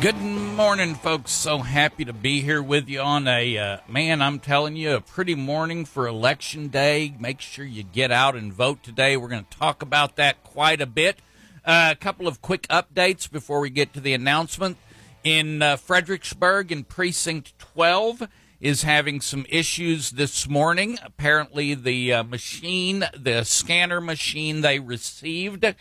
[0.00, 1.32] Good morning, folks.
[1.32, 5.00] So happy to be here with you on a, uh, man, I'm telling you, a
[5.00, 7.16] pretty morning for election day.
[7.18, 9.16] Make sure you get out and vote today.
[9.16, 11.18] We're going to talk about that quite a bit.
[11.64, 14.76] Uh, a couple of quick updates before we get to the announcement.
[15.24, 18.28] In uh, Fredericksburg, in Precinct 12,
[18.60, 21.00] is having some issues this morning.
[21.04, 25.74] Apparently, the uh, machine, the scanner machine they received,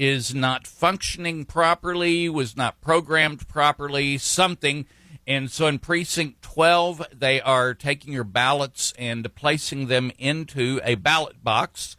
[0.00, 4.86] is not functioning properly, was not programmed properly, something.
[5.26, 10.94] And so in precinct 12, they are taking your ballots and placing them into a
[10.94, 11.96] ballot box,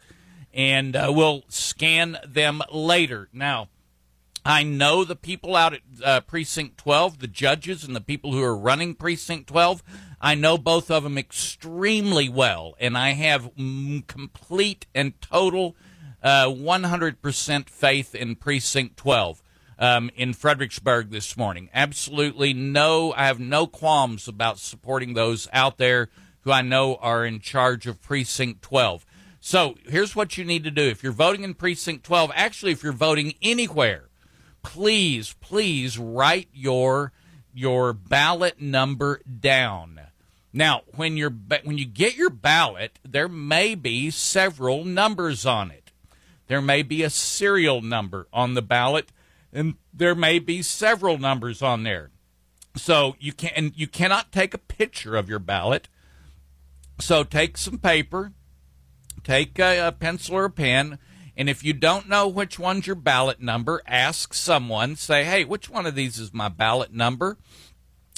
[0.52, 3.28] and uh, we'll scan them later.
[3.32, 3.68] Now,
[4.44, 8.42] I know the people out at uh, precinct 12, the judges and the people who
[8.42, 9.80] are running precinct 12.
[10.20, 13.52] I know both of them extremely well, and I have
[14.08, 15.76] complete and total
[16.22, 19.42] uh, 100% faith in Precinct 12
[19.78, 21.68] um, in Fredericksburg this morning.
[21.74, 26.08] Absolutely no, I have no qualms about supporting those out there
[26.42, 29.04] who I know are in charge of Precinct 12.
[29.40, 30.82] So here's what you need to do.
[30.82, 34.08] If you're voting in Precinct 12, actually, if you're voting anywhere,
[34.62, 37.12] please, please write your
[37.54, 40.00] your ballot number down.
[40.52, 41.34] Now, when you're
[41.64, 45.81] when you get your ballot, there may be several numbers on it.
[46.52, 49.10] There may be a serial number on the ballot,
[49.54, 52.10] and there may be several numbers on there.
[52.76, 55.88] So you can you cannot take a picture of your ballot.
[57.00, 58.34] So take some paper,
[59.24, 60.98] take a, a pencil or a pen,
[61.38, 64.96] and if you don't know which one's your ballot number, ask someone.
[64.96, 67.38] Say, "Hey, which one of these is my ballot number?"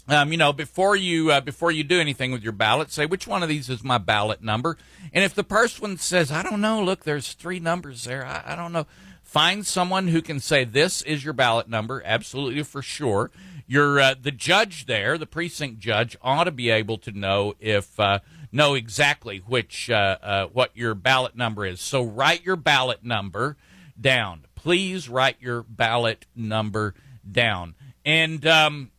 [0.06, 3.26] Um, you know, before you uh, before you do anything with your ballot, say which
[3.26, 4.76] one of these is my ballot number.
[5.14, 8.26] And if the person says, "I don't know," look, there's three numbers there.
[8.26, 8.86] I, I don't know.
[9.22, 13.30] Find someone who can say this is your ballot number, absolutely for sure.
[13.66, 17.98] Your uh, the judge there, the precinct judge, ought to be able to know if
[17.98, 18.18] uh,
[18.52, 21.80] know exactly which uh, uh, what your ballot number is.
[21.80, 23.56] So write your ballot number
[23.98, 24.44] down.
[24.54, 26.94] Please write your ballot number
[27.30, 27.74] down.
[28.04, 28.90] And um,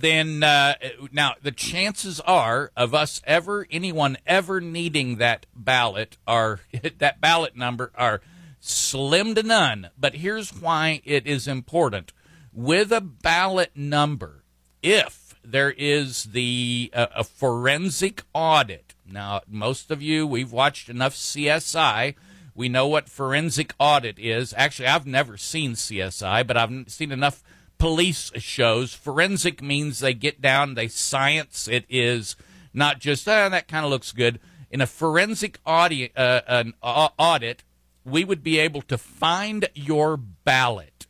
[0.00, 0.74] then uh,
[1.10, 6.60] now the chances are of us ever anyone ever needing that ballot are
[6.98, 8.20] that ballot number are
[8.60, 9.90] slim to none.
[9.98, 12.12] But here's why it is important.
[12.52, 14.44] With a ballot number
[14.82, 21.14] if there is the uh, a forensic audit now most of you we've watched enough
[21.14, 22.14] CSI
[22.54, 24.54] we know what forensic audit is.
[24.56, 27.42] Actually I've never seen CSI but I've seen enough
[27.78, 28.94] police shows.
[28.94, 31.68] Forensic means they get down, they science.
[31.68, 32.36] It is
[32.74, 34.40] not just, oh, that kind of looks good.
[34.70, 37.64] In a forensic audit, uh, an uh, audit,
[38.04, 41.06] we would be able to find your ballot.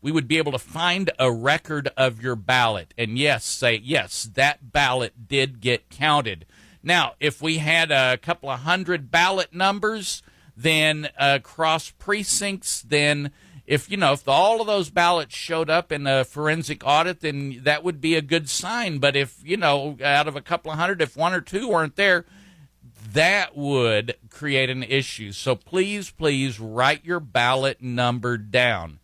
[0.00, 2.94] We would be able to find a record of your ballot.
[2.96, 6.46] And yes, say, yes, that ballot did get counted.
[6.82, 10.22] Now, if we had a couple of hundred ballot numbers,
[10.56, 13.32] then uh, cross precincts, then
[13.68, 17.60] if you know if all of those ballots showed up in a forensic audit, then
[17.64, 18.98] that would be a good sign.
[18.98, 21.94] But if you know out of a couple of hundred, if one or two weren't
[21.94, 22.24] there,
[23.12, 25.32] that would create an issue.
[25.32, 29.00] So please, please write your ballot number down.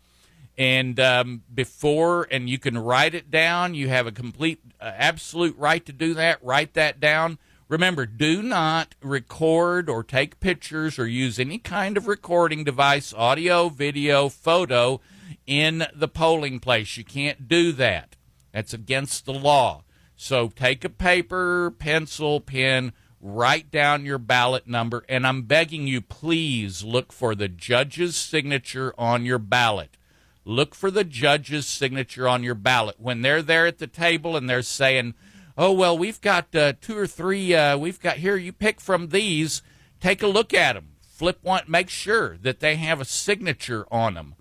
[0.56, 3.74] And um, before, and you can write it down.
[3.74, 6.42] You have a complete, uh, absolute right to do that.
[6.42, 7.38] Write that down
[7.68, 13.70] Remember, do not record or take pictures or use any kind of recording device, audio,
[13.70, 15.00] video, photo,
[15.46, 16.96] in the polling place.
[16.96, 18.16] You can't do that.
[18.52, 19.84] That's against the law.
[20.16, 26.02] So take a paper, pencil, pen, write down your ballot number, and I'm begging you,
[26.02, 29.96] please look for the judge's signature on your ballot.
[30.44, 32.96] Look for the judge's signature on your ballot.
[32.98, 35.14] When they're there at the table and they're saying,
[35.56, 39.08] oh well we've got uh, two or three uh, we've got here you pick from
[39.08, 39.62] these.
[40.00, 44.14] Take a look at them flip one make sure that they have a signature on
[44.14, 44.34] them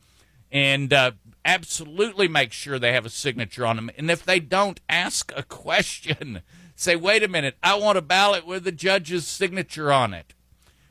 [0.51, 1.12] and uh,
[1.45, 5.44] absolutely make sure they have a signature on them and if they don't ask a
[5.44, 6.42] question.
[6.75, 7.56] Say wait a minute.
[7.62, 10.33] I want a ballot with the judge's signature on it.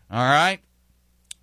[0.08, 0.60] All right?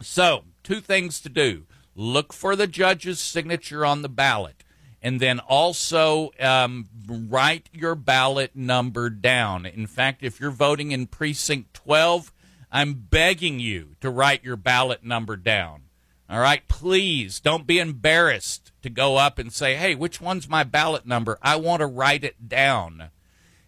[0.02, 1.66] So two things to do.
[1.94, 4.64] Look for the judge's signature on the ballot.
[5.02, 9.66] And then also um, write your ballot number down.
[9.66, 12.34] In fact, if you're voting in precinct 12,
[12.72, 15.84] I'm begging you to write your ballot number down.
[16.30, 20.64] All right, please don't be embarrassed to go up and say, hey, which one's my
[20.64, 21.40] ballot number?
[21.42, 23.10] I want to write it down.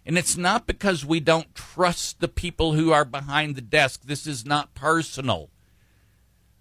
[0.06, 4.02] And it's not because we don't trust the people who are behind the desk.
[4.04, 5.50] This is not personal.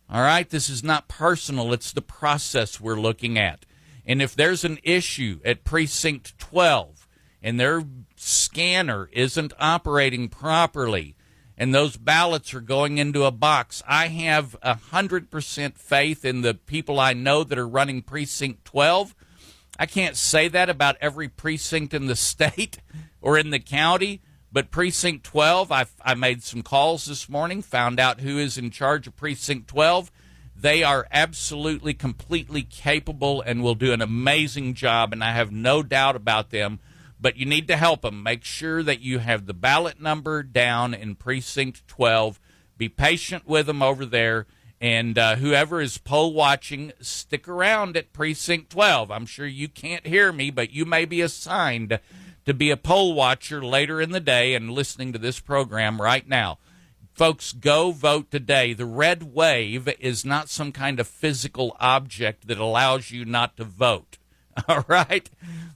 [0.10, 1.72] All right, this is not personal.
[1.72, 3.66] It's the process we're looking at.
[4.06, 7.07] And if there's an issue at precinct 12
[7.42, 7.83] and their
[8.15, 11.15] scanner isn't operating properly,
[11.57, 13.83] and those ballots are going into a box.
[13.88, 19.13] I have a 100% faith in the people I know that are running precinct 12.
[19.77, 22.80] I can't say that about every precinct in the state
[23.21, 24.21] or in the county,
[24.51, 28.71] but precinct 12, I, I made some calls this morning, found out who is in
[28.71, 30.12] charge of precinct 12.
[30.62, 35.84] They are absolutely, completely capable and will do an amazing job, and I have no
[35.84, 36.80] doubt about them
[37.22, 38.24] but you need to help them.
[38.24, 42.40] Make sure that you have the ballot number down in precinct 12.
[42.78, 44.48] Be patient with them over there.
[44.81, 49.12] And uh, whoever is poll watching, stick around at precinct 12.
[49.12, 52.00] I'm sure you can't hear me, but you may be assigned
[52.46, 56.28] to be a poll watcher later in the day and listening to this program right
[56.28, 56.58] now.
[57.22, 58.74] Folks, go vote today.
[58.74, 63.64] The red wave is not some kind of physical object that allows you not to
[63.64, 64.18] vote.
[64.68, 65.30] All right.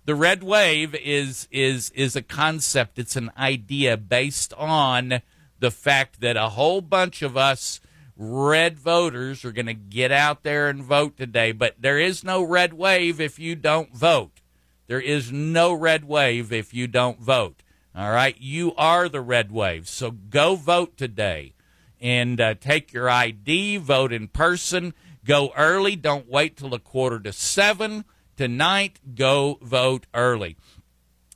[0.05, 2.97] The red wave is is is a concept.
[2.97, 5.21] It's an idea based on
[5.59, 7.79] the fact that a whole bunch of us
[8.17, 12.41] red voters are going to get out there and vote today, but there is no
[12.41, 14.41] red wave if you don't vote.
[14.87, 17.61] There is no red wave if you don't vote.
[17.95, 18.35] All right.
[18.39, 19.87] You are the red wave.
[19.87, 21.53] So go vote today
[22.01, 24.93] and uh, take your ID, vote in person,
[25.23, 25.95] go early.
[25.95, 28.03] Don't wait till a quarter to seven
[28.35, 28.99] tonight.
[29.15, 30.57] Go vote early.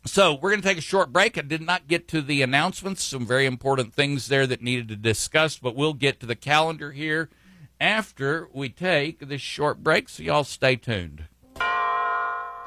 [0.05, 1.37] So we're going to take a short break.
[1.37, 4.95] I did not get to the announcements, some very important things there that needed to
[4.95, 7.29] discuss, but we'll get to the calendar here
[7.79, 10.09] after we take this short break.
[10.09, 11.25] So y'all stay tuned.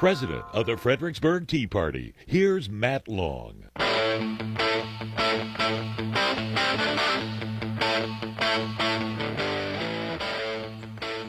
[0.03, 3.67] President of the Fredericksburg Tea Party, here's Matt Long.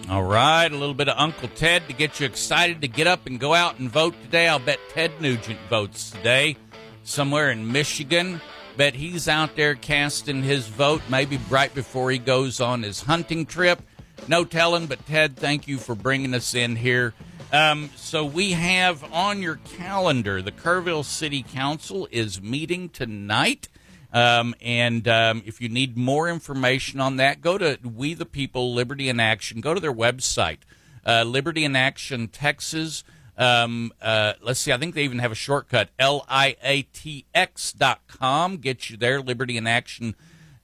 [0.09, 3.27] All right, a little bit of Uncle Ted to get you excited to get up
[3.27, 4.47] and go out and vote today.
[4.47, 6.57] I'll bet Ted Nugent votes today
[7.03, 8.41] somewhere in Michigan.
[8.75, 13.45] Bet he's out there casting his vote maybe right before he goes on his hunting
[13.45, 13.83] trip.
[14.27, 17.13] No telling, but Ted, thank you for bringing us in here.
[17.53, 23.69] Um, so we have on your calendar the Kerrville City Council is meeting tonight.
[24.11, 28.73] Um, and um, if you need more information on that, go to We the People,
[28.73, 29.61] Liberty in Action.
[29.61, 30.59] Go to their website,
[31.05, 33.03] uh, Liberty in Action, Texas.
[33.37, 38.57] Um, uh, let's see, I think they even have a shortcut, L-I-A-T-X dot com.
[38.57, 40.15] Get you there, Liberty in Action,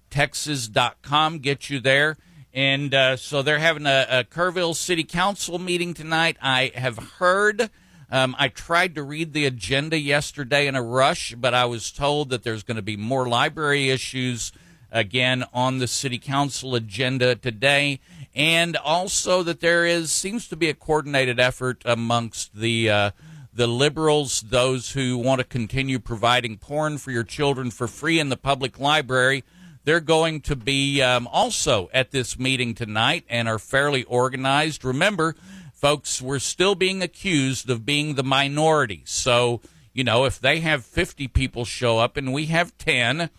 [0.10, 1.38] Texas dot com.
[1.38, 2.18] Get you there.
[2.54, 6.38] And uh, so they're having a, a Kerrville City Council meeting tonight.
[6.42, 7.70] I have heard
[8.12, 12.32] um, I tried to read the agenda yesterday in a rush, but I was told
[12.32, 14.52] that there's going to be more library issues
[14.92, 18.00] again on the city council agenda today,
[18.34, 23.12] and also that there is seems to be a coordinated effort amongst the uh,
[23.54, 28.30] the liberals, those who want to continue providing porn for your children for free in
[28.30, 29.44] the public library.
[29.90, 34.86] They're going to be um, also at this meeting tonight and are fairly organized.
[34.86, 35.36] Remember,
[35.74, 39.02] folks, we're still being accused of being the minority.
[39.06, 43.32] So, you know, if they have 50 people show up and we have 10,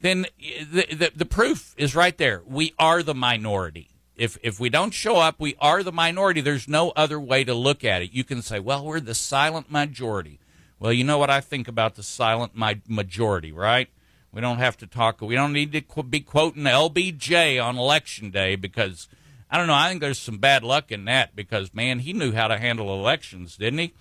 [0.00, 2.40] then the, the, the, proof is right there.
[2.46, 3.90] We are the minority.
[4.16, 6.40] If, if we don't show up, we are the minority.
[6.40, 8.14] There's no other way to look at it.
[8.14, 10.40] You can say, well, we're the silent majority.
[10.80, 13.90] Well, you know what I think about the silent majority, right?
[14.32, 15.20] We don't have to talk.
[15.20, 19.08] We don't need to be quoting LBJ on election day because
[19.50, 19.74] I don't know.
[19.74, 22.92] I think there's some bad luck in that because, man, he knew how to handle
[22.92, 23.94] elections, didn't he?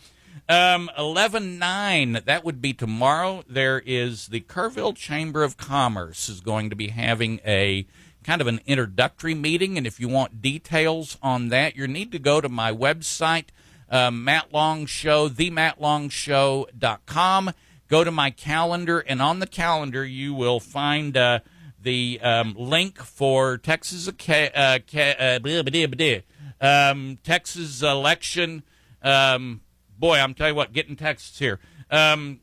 [0.50, 3.44] Um, 11 9, that would be tomorrow.
[3.48, 7.88] There is the Kerrville Chamber of Commerce is going to be having a
[8.24, 9.78] kind of an introductory meeting.
[9.78, 13.46] And if you want details on that, you need to go to my website,
[13.90, 17.52] uh, Matt Long Show, themattlong.show.com.
[17.88, 21.16] Go to my calendar, and on the calendar, you will find.
[21.16, 21.40] Uh,
[21.80, 25.40] the um, link for Texas uh, uh,
[26.60, 28.64] um, Texas election.
[29.02, 29.62] Um,
[29.98, 31.60] boy, I'm telling you what, getting texts here.
[31.90, 32.42] Um,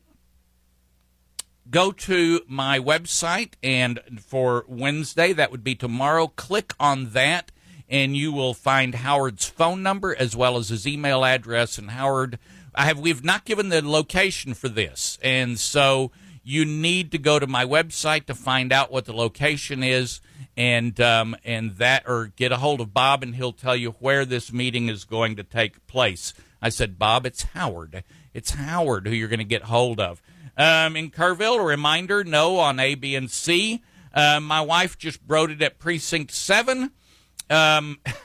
[1.69, 6.27] go to my website, and for Wednesday, that would be tomorrow.
[6.27, 7.51] Click on that.
[7.87, 11.77] and you will find Howard's phone number as well as his email address.
[11.77, 12.39] And Howard,
[12.75, 16.11] I have we've not given the location for this, and so
[16.43, 20.21] you need to go to my website to find out what the location is,
[20.55, 24.25] and um, and that or get a hold of Bob, and he'll tell you where
[24.25, 26.33] this meeting is going to take place.
[26.61, 28.03] I said, Bob, it's Howard.
[28.33, 30.21] It's Howard who you're going to get hold of.
[30.57, 33.83] Um, in Kerrville, a reminder: no on A, B, and C.
[34.13, 35.19] Uh, my wife just
[35.51, 36.91] it at precinct seven.
[37.49, 37.99] Um,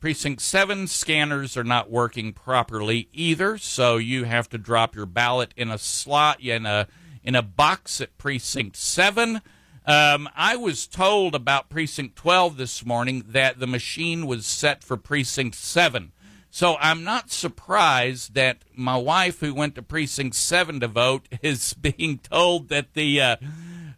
[0.00, 5.52] precinct seven scanners are not working properly either, so you have to drop your ballot
[5.56, 6.88] in a slot in a
[7.22, 9.42] in a box at precinct seven.
[9.86, 14.96] Um, I was told about precinct twelve this morning that the machine was set for
[14.96, 16.12] precinct seven.
[16.48, 21.74] So I'm not surprised that my wife, who went to precinct seven to vote, is
[21.74, 23.20] being told that the.
[23.20, 23.36] Uh,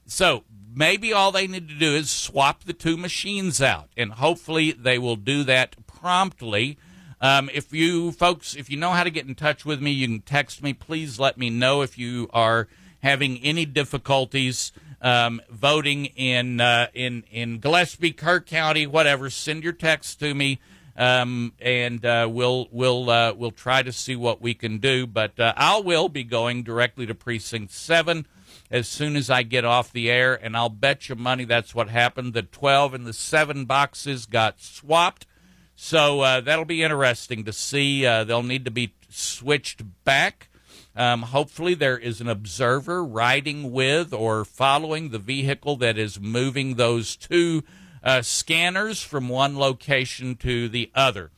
[0.04, 0.42] so
[0.74, 4.98] maybe all they need to do is swap the two machines out, and hopefully they
[4.98, 6.76] will do that promptly.
[7.20, 10.08] Um, if you folks, if you know how to get in touch with me, you
[10.08, 10.74] can text me.
[10.74, 12.66] Please let me know if you are
[13.02, 19.30] having any difficulties um, voting in uh, in in Gillespie, Kerr County, whatever.
[19.30, 20.58] Send your text to me,
[20.96, 25.06] um, and uh, we'll we'll uh, we'll try to see what we can do.
[25.06, 28.26] But uh, I will be going directly to precinct seven
[28.68, 31.88] as soon as I get off the air, and I'll bet you money that's what
[31.90, 32.32] happened.
[32.32, 35.26] The 12 and the 7 boxes got swapped.
[35.74, 38.06] So uh, that'll be interesting to see.
[38.06, 40.48] Uh, they'll need to be switched back.
[40.94, 46.74] Um, hopefully, there is an observer riding with or following the vehicle that is moving
[46.74, 47.64] those two
[48.04, 51.30] uh, scanners from one location to the other.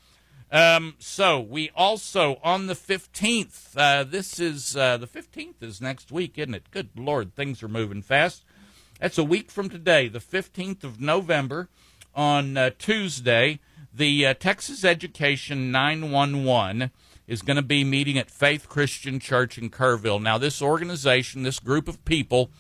[0.51, 3.77] Um, so we also on the fifteenth.
[3.77, 6.71] Uh, this is uh, the fifteenth is next week, isn't it?
[6.71, 8.45] Good Lord, things are moving fast.
[9.01, 11.69] That's a week from today, the fifteenth of November,
[12.15, 13.61] on uh, Tuesday.
[13.97, 16.91] The uh, Texas Education nine one one
[17.29, 20.21] is going to be meeting at Faith Christian Church in Kerrville.
[20.21, 22.51] Now, this organization, this group of people,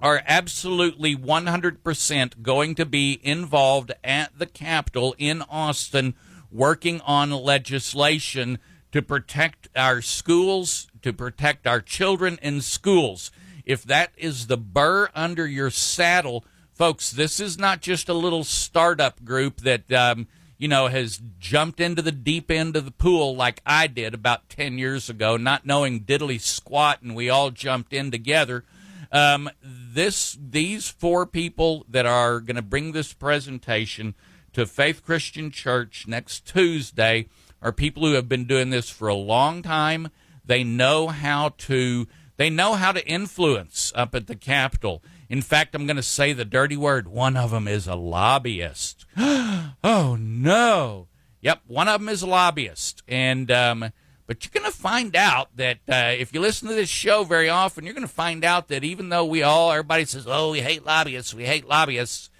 [0.00, 6.14] are absolutely 100% going to be involved at the Capitol in Austin
[6.50, 8.58] working on legislation
[8.92, 13.30] to protect our schools, to protect our children in schools.
[13.66, 18.42] If that is the burr under your saddle, folks, this is not just a little
[18.42, 20.26] startup group that, um,
[20.58, 24.48] you know, has jumped into the deep end of the pool like I did about
[24.48, 28.64] 10 years ago, not knowing diddly squat, and we all jumped in together.
[29.12, 34.14] Um, this, these four people that are going to bring this presentation
[34.52, 37.28] to Faith Christian Church next Tuesday
[37.60, 40.08] are people who have been doing this for a long time.
[40.44, 45.02] They know how to they know how to influence up at the Capitol.
[45.28, 47.08] In fact, I'm going to say the dirty word.
[47.08, 49.06] One of them is a lobbyist.
[49.16, 51.08] oh no!
[51.40, 53.92] Yep, one of them is a lobbyist, and um,
[54.26, 57.48] but you're going to find out that uh, if you listen to this show very
[57.48, 60.60] often, you're going to find out that even though we all everybody says, "Oh, we
[60.60, 62.30] hate lobbyists," we hate lobbyists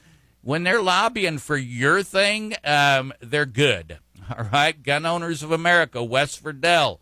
[0.47, 3.99] when they're lobbying for your thing, um, they're good.
[4.31, 7.01] All right, Gun Owners of America, Wes Virdell,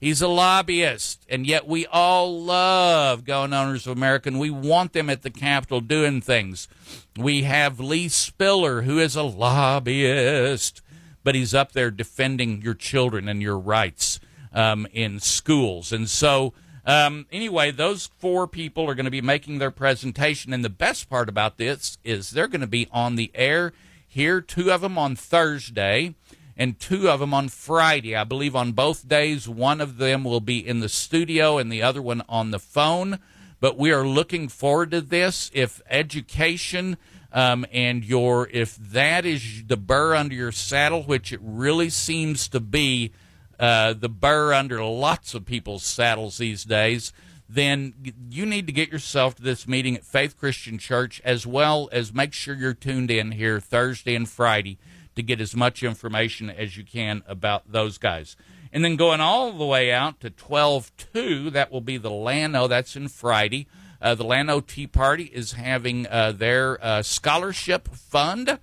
[0.00, 4.92] he's a lobbyist, and yet we all love Gun Owners of America, and we want
[4.92, 6.68] them at the Capitol doing things.
[7.16, 10.82] We have Lee Spiller, who is a lobbyist,
[11.24, 14.20] but he's up there defending your children and your rights
[14.52, 16.54] um, in schools, and so
[16.86, 21.10] um, anyway, those four people are going to be making their presentation, and the best
[21.10, 23.72] part about this is they're going to be on the air
[24.06, 24.40] here.
[24.40, 26.14] Two of them on Thursday,
[26.56, 28.16] and two of them on Friday.
[28.16, 31.82] I believe on both days, one of them will be in the studio, and the
[31.82, 33.18] other one on the phone.
[33.60, 35.50] But we are looking forward to this.
[35.54, 36.96] If education
[37.32, 42.48] um, and your if that is the burr under your saddle, which it really seems
[42.48, 43.12] to be
[43.58, 47.12] uh, the burr under lots of people's saddles these days,
[47.48, 47.94] then
[48.30, 52.12] you need to get yourself to this meeting at Faith Christian Church as well as
[52.12, 54.78] make sure you're tuned in here Thursday and Friday
[55.16, 58.36] to get as much information as you can about those guys.
[58.72, 62.68] And then going all the way out to 12 2, that will be the Llano,
[62.68, 63.66] that's in Friday.
[64.00, 68.58] Uh, the Llano Tea Party is having uh, their uh, scholarship fund.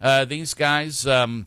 [0.00, 1.06] Uh, these guys.
[1.06, 1.46] Um,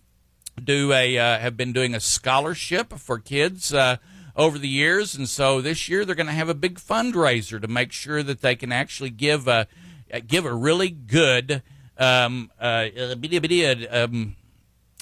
[0.64, 3.98] do a uh, have been doing a scholarship for kids uh,
[4.36, 7.68] over the years, and so this year they're going to have a big fundraiser to
[7.68, 9.68] make sure that they can actually give a
[10.26, 11.62] give a really good
[11.98, 12.52] um,
[13.92, 14.36] um,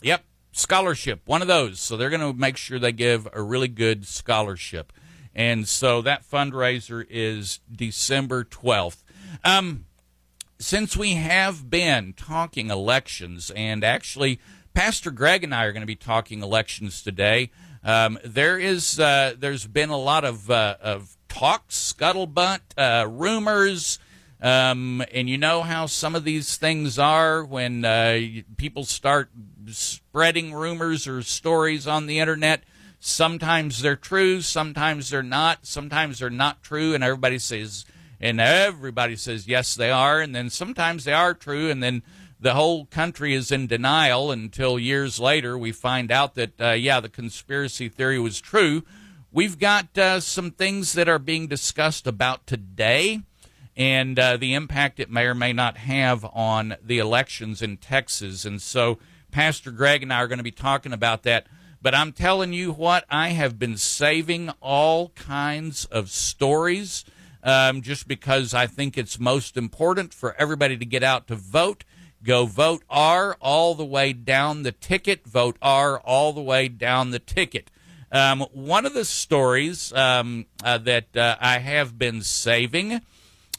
[0.02, 1.80] yep scholarship, one of those.
[1.80, 4.94] So they're going to make sure they give a really good scholarship,
[5.34, 9.04] and so that fundraiser is December twelfth.
[9.44, 9.86] Um,
[10.58, 14.40] since we have been talking elections, and actually,
[14.74, 17.52] Pastor Greg and I are going to be talking elections today.
[17.84, 24.00] Um, there is uh, there's been a lot of uh, of talks, scuttlebutt, uh, rumors,
[24.46, 28.20] um, and you know how some of these things are when uh,
[28.58, 29.32] people start
[29.66, 32.62] spreading rumors or stories on the internet.
[33.00, 37.86] Sometimes they're true, sometimes they're not, sometimes they're not true, and everybody says
[38.22, 42.04] and everybody says yes they are, and then sometimes they are true, and then
[42.40, 47.00] the whole country is in denial until years later we find out that, uh, yeah,
[47.00, 48.84] the conspiracy theory was true.
[49.32, 53.24] We've got uh, some things that are being discussed about today
[53.78, 58.46] and uh, the impact it may or may not have on the elections in Texas.
[58.46, 59.00] And so,
[59.32, 61.48] Pastor Greg and I are going to be talking about that.
[61.82, 67.06] But I'm telling you what, I have been saving all kinds of stories
[67.44, 71.84] um, just because I think it's most important for everybody to get out to vote.
[72.24, 75.28] Go vote R all the way down the ticket.
[75.28, 77.70] Vote R all the way down the ticket.
[78.12, 83.02] Um, one of the stories um, uh, that uh, I have been saving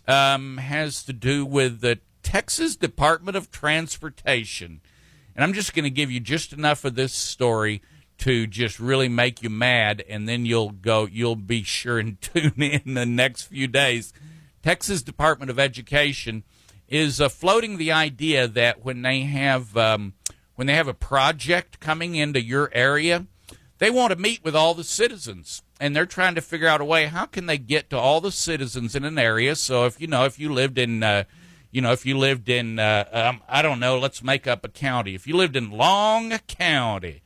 [0.07, 4.81] um, has to do with the Texas Department of Transportation.
[5.35, 7.83] And I'm just going to give you just enough of this story
[8.19, 12.63] to just really make you mad, and then you'll go, you'll be sure and tune
[12.63, 14.13] in the next few days.
[14.63, 16.43] Texas Department of Education
[16.89, 20.15] is uh, floating the idea that when they have um,
[20.55, 23.27] when they have a project coming into your area,
[23.79, 26.85] they want to meet with all the citizens, and they're trying to figure out a
[26.85, 29.55] way how can they get to all the citizens in an area.
[29.57, 31.25] So if you know if you lived in uh,
[31.77, 34.69] you know, if you lived in, uh, um, I don't know, let's make up a
[34.71, 35.15] county.
[35.15, 37.21] If you lived in Long County,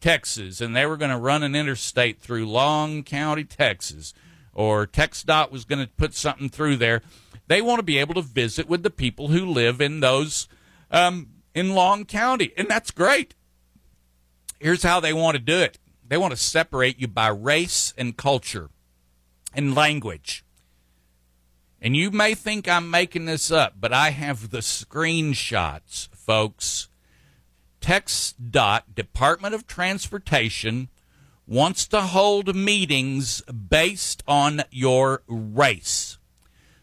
[0.00, 4.12] Texas, and they were going to run an interstate through Long County, Texas,
[4.52, 7.02] or TxDOT was going to put something through there.
[7.46, 10.48] They want to be able to visit with the people who live in those
[10.90, 13.34] um, in Long County, and that's great.
[14.58, 18.16] Here's how they want to do it: they want to separate you by race and
[18.16, 18.70] culture
[19.54, 20.44] and language.
[21.80, 26.88] And you may think I'm making this up, but I have the screenshots, folks.
[27.80, 30.88] TxDOT, Department of Transportation,
[31.46, 36.18] wants to hold meetings based on your race.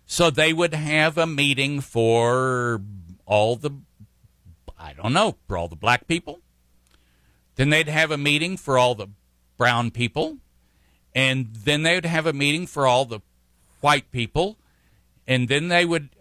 [0.06, 2.82] So they would have a meeting for
[3.26, 3.72] all the,
[4.78, 6.42] I don't know, for all the black people.
[7.56, 9.08] Then they'd have a meeting for all the
[9.58, 10.38] brown people.
[11.20, 13.20] And then they would have a meeting for all the
[13.82, 14.58] white people.
[15.28, 16.12] And then they would,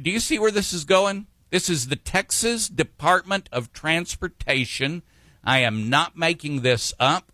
[0.00, 1.26] do you see where this is going?
[1.50, 5.02] This is the Texas Department of Transportation.
[5.42, 7.32] I am not making this up.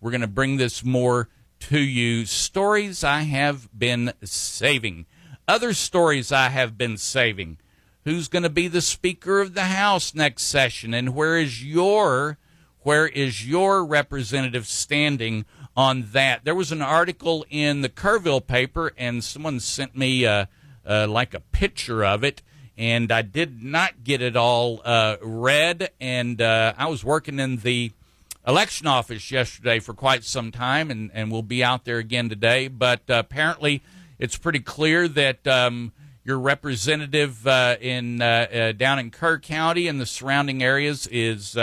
[0.00, 1.28] We're going to bring this more
[1.60, 2.24] to you.
[2.24, 5.04] Stories I have been saving.
[5.46, 7.58] Other stories I have been saving.
[8.06, 10.94] Who's going to be the Speaker of the House next session?
[10.94, 12.38] And where is your
[12.84, 15.44] where is your representative standing
[15.78, 16.44] on that?
[16.44, 20.46] There was an article in the Kerrville paper, and someone sent me uh,
[20.84, 22.42] uh, like a picture of it
[22.76, 25.90] and I did not get it all uh, read.
[26.00, 27.90] And uh, I was working in the
[28.46, 32.68] election office yesterday for quite some time, and, and we'll be out there again today.
[32.68, 33.82] But uh, apparently,
[34.20, 40.06] it's pretty clear that um, your representative uh, in down in Kerr County and the
[40.06, 41.56] surrounding areas is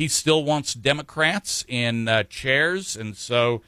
[0.00, 3.60] he still wants Democrats in chairs, and so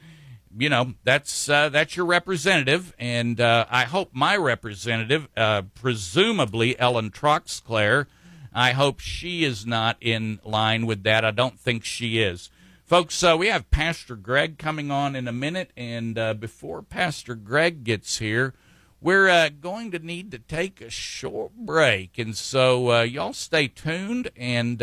[0.57, 6.79] you know that's uh, that's your representative, and uh, I hope my representative, uh, presumably
[6.79, 8.07] Ellen Troxclair,
[8.51, 11.23] I hope she is not in line with that.
[11.23, 12.49] I don't think she is,
[12.83, 13.23] folks.
[13.23, 17.83] Uh, we have Pastor Greg coming on in a minute, and uh, before Pastor Greg
[17.83, 18.55] gets here.
[18.99, 24.31] We're uh, going to need to take a short break, and so y'all stay tuned,
[24.35, 24.81] and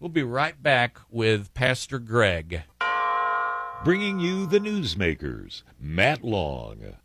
[0.00, 2.62] we'll be right back with Pastor Greg
[3.84, 6.96] bringing you the newsmakers, Matt Long.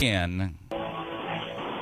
[0.00, 0.54] In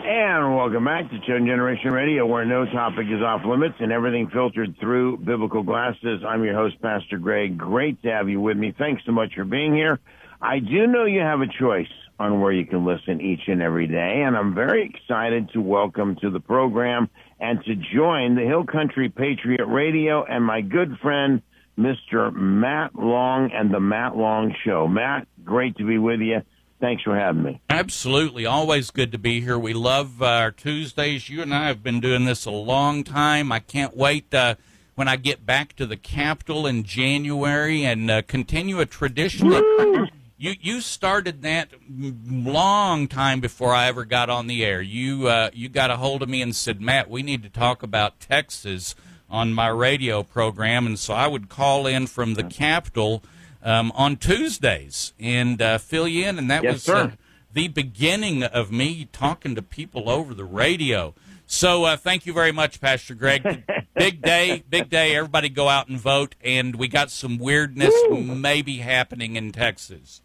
[0.09, 4.31] and welcome back to Chosen Generation Radio, where no topic is off limits and everything
[4.31, 6.23] filtered through biblical glasses.
[6.27, 7.59] I'm your host, Pastor Greg.
[7.59, 8.75] Great to have you with me.
[8.79, 10.01] Thanks so much for being here.
[10.41, 13.87] I do know you have a choice on where you can listen each and every
[13.87, 18.65] day, and I'm very excited to welcome to the program and to join the Hill
[18.65, 21.43] Country Patriot Radio and my good friend,
[21.79, 22.33] Mr.
[22.33, 24.89] Matt Long and the Matt Long Show.
[24.89, 26.41] Matt, great to be with you.
[26.81, 27.61] Thanks for having me.
[27.69, 28.47] Absolutely.
[28.47, 29.59] Always good to be here.
[29.59, 31.29] We love uh, our Tuesdays.
[31.29, 33.51] You and I have been doing this a long time.
[33.51, 34.55] I can't wait uh,
[34.95, 40.09] when I get back to the Capitol in January and uh, continue a tradition that
[40.39, 44.81] you you started that long time before I ever got on the air.
[44.81, 47.83] You uh, you got a hold of me and said, Matt, we need to talk
[47.83, 48.95] about Texas
[49.29, 53.23] on my radio program, and so I would call in from the Capitol
[53.69, 57.11] um, on Tuesdays and uh, fill you in, and that Yes, was uh,
[57.53, 61.15] the beginning of me talking to people over the radio.
[61.47, 63.65] So uh, thank you very much, Pastor Greg.
[63.95, 65.15] big day, big day.
[65.15, 70.23] Everybody go out and vote, and we got some weirdness maybe happening in Texas.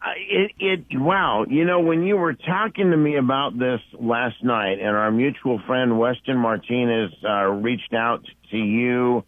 [0.00, 4.36] Uh, it, it wow you know when you were talking to me about this last
[4.44, 9.24] night and our mutual friend weston martinez uh, reached out to you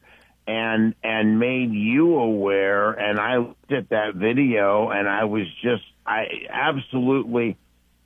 [0.50, 5.84] and and made you aware and i looked at that video and i was just
[6.04, 7.56] i absolutely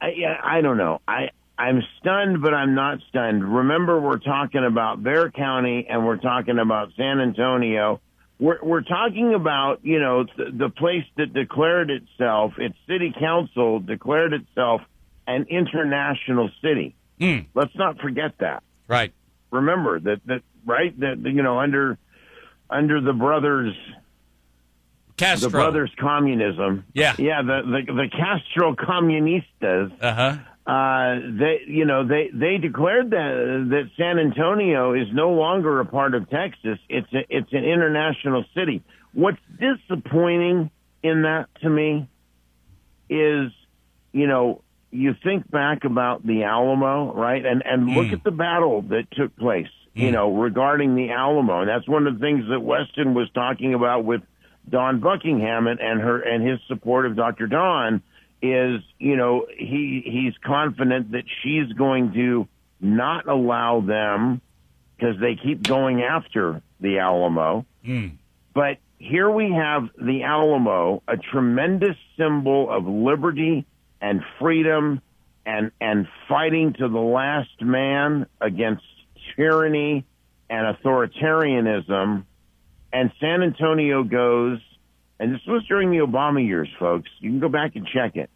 [0.01, 5.03] i i don't know i i'm stunned but i'm not stunned remember we're talking about
[5.03, 8.01] Bexar county and we're talking about san antonio
[8.39, 13.81] we're we're talking about you know the, the place that declared itself, its city council
[13.81, 14.81] declared itself
[15.27, 16.95] an international city.
[17.21, 18.63] Mm, Let's not forget that.
[18.89, 19.13] right.
[19.51, 21.97] Remember that that right that you know under
[22.71, 23.75] under the brothers
[25.17, 25.49] Castro.
[25.49, 26.85] the brothers communism.
[26.93, 27.15] Yeah.
[27.19, 27.43] yeah.
[27.43, 29.93] The the, the Castro comunistas.
[30.01, 30.71] Uh huh.
[30.73, 35.85] uh, they, you know, they they declared that that San Antonio is no longer a
[35.87, 36.79] part of Texas.
[36.89, 38.83] It's a, it's an international city.
[39.13, 40.71] What's disappointing
[41.05, 42.09] in that to me
[43.09, 43.53] is,
[44.13, 48.13] you know, you think back about the Alamo, right, and and look Mm.
[48.15, 52.15] at the battle that took place, you know, regarding the Alamo, and that's one of
[52.15, 54.23] the things that Weston was talking about with
[54.69, 57.47] Dawn Buckingham and, and her and his support of Dr.
[57.47, 58.03] Dawn
[58.43, 62.49] is, you know, he he's confident that she's going to
[62.81, 64.41] not allow them
[64.97, 67.65] because they keep going after the Alamo.
[67.87, 68.17] Mm.
[68.53, 73.65] But here we have the Alamo, a tremendous symbol of liberty
[74.01, 75.01] and freedom
[75.47, 78.85] and and fighting to the last man against
[79.37, 80.05] tyranny
[80.51, 82.25] and authoritarianism.
[82.93, 84.61] And San Antonio goes,
[85.19, 87.11] and this was during the Obama years, folks.
[87.21, 88.31] You can go back and check it.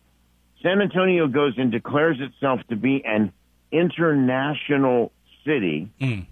[0.62, 3.32] San Antonio goes and declares itself to be an
[3.70, 5.12] international
[5.44, 6.26] city, Mm.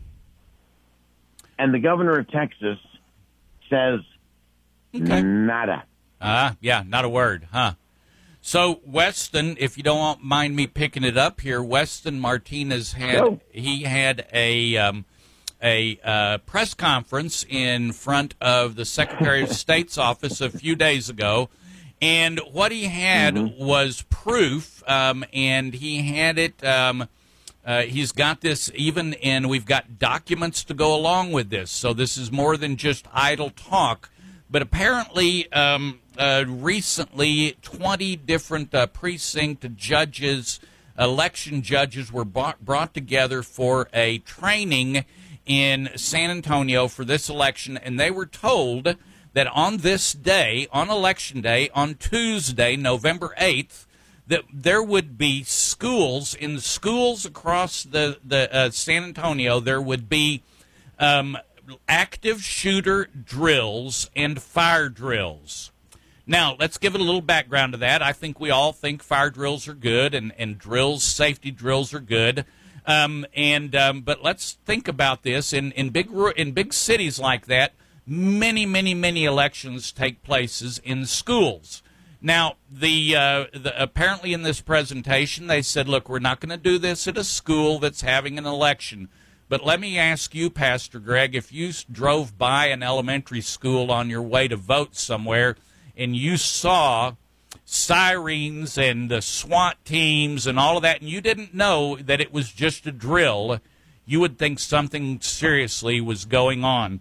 [1.58, 2.78] and the governor of Texas
[3.70, 4.00] says
[4.94, 5.22] Okay.
[5.22, 5.84] nada.
[6.20, 7.72] Uh, yeah, not a word, huh?
[8.46, 13.40] So Weston, if you don't mind me picking it up here, Weston Martinez had Go.
[13.50, 15.04] he had a um,
[15.61, 21.09] a uh, press conference in front of the Secretary of State's office a few days
[21.09, 21.48] ago,
[22.00, 26.64] and what he had was proof, um, and he had it.
[26.64, 27.09] Um,
[27.66, 31.68] uh, he's got this even and we've got documents to go along with this.
[31.72, 34.09] So this is more than just idle talk.
[34.48, 40.61] But apparently, um, uh, recently, 20 different uh, precinct judges,
[40.98, 45.05] election judges, were brought, brought together for a training
[45.44, 47.76] in San Antonio for this election.
[47.76, 48.96] And they were told
[49.33, 53.87] that on this day, on election day, on Tuesday, November 8th,
[54.26, 59.61] that there would be schools in schools across the the uh, San Antonio.
[59.61, 60.42] There would be
[60.98, 61.38] um,
[61.88, 65.70] active shooter drills and fire drills.
[66.26, 68.02] Now, let's give it a little background to that.
[68.02, 72.00] I think we all think fire drills are good and, and drills, safety drills are
[72.00, 72.44] good.
[72.84, 77.46] Um, and um, but let's think about this in in big in big cities like
[77.46, 77.74] that.
[78.06, 81.82] Many, many, many elections take places in schools.
[82.22, 86.56] Now, the, uh, the apparently in this presentation, they said, "Look, we're not going to
[86.56, 89.08] do this at a school that's having an election."
[89.48, 94.10] But let me ask you, Pastor Greg, if you drove by an elementary school on
[94.10, 95.56] your way to vote somewhere,
[95.96, 97.14] and you saw
[97.64, 102.32] sirens and the SWAT teams and all of that, and you didn't know that it
[102.32, 103.61] was just a drill,
[104.04, 107.00] you would think something seriously was going on.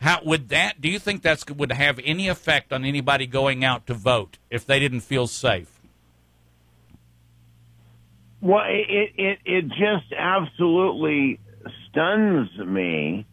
[0.00, 0.80] How would that?
[0.80, 4.66] Do you think that's would have any effect on anybody going out to vote if
[4.66, 5.80] they didn't feel safe?
[8.40, 11.40] Well, it it it just absolutely
[11.88, 13.24] stuns me.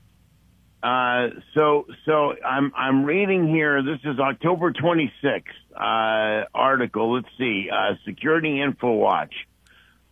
[0.84, 3.84] Uh, so so I'm I'm reading here.
[3.84, 5.44] This is October 26th
[5.76, 7.13] uh, article.
[7.13, 7.70] Let's see.
[7.72, 9.34] Uh, Security Info Watch.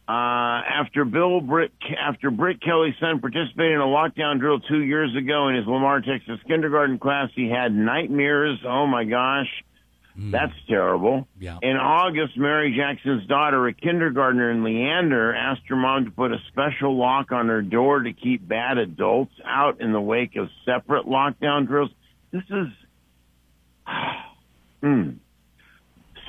[0.08, 5.15] Uh, after Bill Britt, after Britt Kelly's son participated in a lockdown drill two years
[5.15, 8.58] ago in his Lamar, Texas kindergarten class, he had nightmares.
[8.65, 9.63] Oh my gosh.
[10.19, 11.27] That's terrible.
[11.39, 11.58] Yeah.
[11.62, 16.38] In August, Mary Jackson's daughter, a kindergartner in Leander, asked her mom to put a
[16.49, 21.05] special lock on her door to keep bad adults out in the wake of separate
[21.05, 21.91] lockdown drills.
[22.32, 22.67] This is.
[24.82, 25.10] Hmm.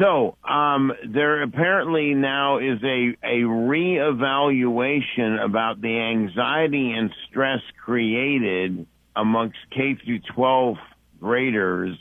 [0.00, 8.86] So um, there apparently now is a, a reevaluation about the anxiety and stress created
[9.14, 10.78] amongst K through 12
[11.20, 11.96] graders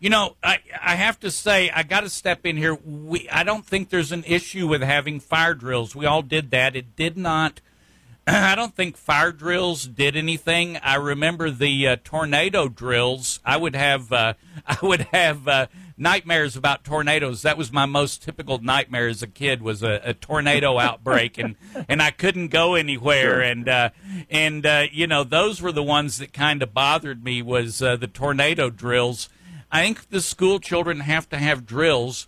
[0.00, 2.74] You know, I I have to say I got to step in here.
[2.74, 5.94] We I don't think there's an issue with having fire drills.
[5.94, 6.74] We all did that.
[6.74, 7.60] It did not.
[8.26, 10.78] I don't think fire drills did anything.
[10.78, 13.40] I remember the uh, tornado drills.
[13.44, 14.34] I would have uh,
[14.66, 15.66] I would have uh,
[15.98, 17.42] nightmares about tornadoes.
[17.42, 21.56] That was my most typical nightmare as a kid was a, a tornado outbreak, and
[21.88, 23.34] and I couldn't go anywhere.
[23.34, 23.40] Sure.
[23.42, 23.90] And uh,
[24.30, 27.96] and uh, you know those were the ones that kind of bothered me was uh,
[27.96, 29.28] the tornado drills.
[29.72, 32.26] I think the school children have to have drills,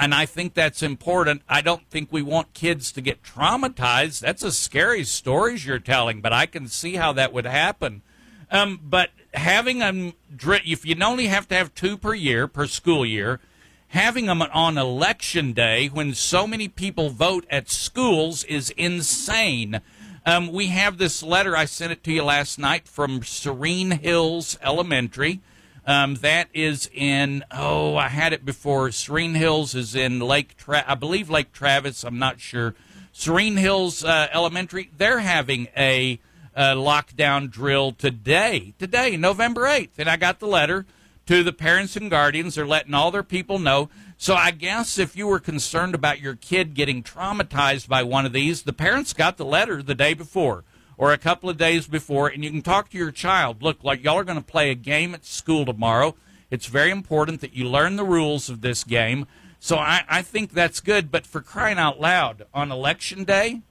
[0.00, 1.42] and I think that's important.
[1.48, 4.20] I don't think we want kids to get traumatized.
[4.20, 8.02] That's a scary stories you're telling, but I can see how that would happen.
[8.50, 13.04] Um, but having them, if you only have to have two per year, per school
[13.04, 13.40] year,
[13.88, 19.80] having them on election day when so many people vote at schools is insane.
[20.24, 24.58] Um, we have this letter, I sent it to you last night from Serene Hills
[24.62, 25.40] Elementary.
[25.88, 28.92] Um, that is in, oh, I had it before.
[28.92, 32.74] Serene Hills is in Lake, Tra- I believe Lake Travis, I'm not sure.
[33.10, 36.20] Serene Hills uh, Elementary, they're having a
[36.54, 39.92] uh, lockdown drill today, today, November 8th.
[39.96, 40.84] And I got the letter
[41.24, 42.56] to the parents and guardians.
[42.56, 43.88] They're letting all their people know.
[44.18, 48.34] So I guess if you were concerned about your kid getting traumatized by one of
[48.34, 50.64] these, the parents got the letter the day before
[50.98, 53.62] or a couple of days before, and you can talk to your child.
[53.62, 56.16] Look, like y'all are going to play a game at school tomorrow.
[56.50, 59.26] It's very important that you learn the rules of this game.
[59.60, 61.10] So I, I think that's good.
[61.10, 63.62] But for crying out loud, on election day,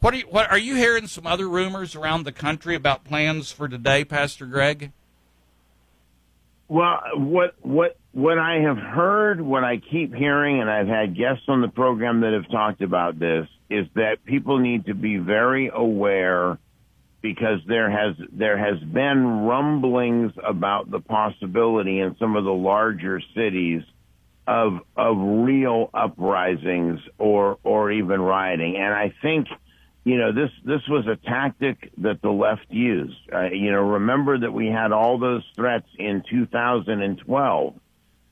[0.00, 1.06] what are you, what are you hearing?
[1.06, 4.92] Some other rumors around the country about plans for today, Pastor Greg?
[6.68, 11.44] Well, what what what I have heard, what I keep hearing, and I've had guests
[11.48, 15.70] on the program that have talked about this, is that people need to be very
[15.72, 16.58] aware
[17.22, 23.20] because there has there has been rumblings about the possibility in some of the larger
[23.34, 23.82] cities
[24.46, 29.48] of of real uprisings or or even rioting, and I think
[30.04, 33.18] you know this this was a tactic that the left used.
[33.32, 37.74] Uh, you know, remember that we had all those threats in 2012